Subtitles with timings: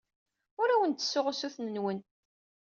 [0.61, 1.99] Ur awen-d-ttessuɣ usuten-nwen.